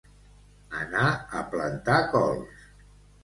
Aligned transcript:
Anar 0.77 1.03
a 1.41 1.45
plantar 1.53 1.99
cols. 2.15 2.65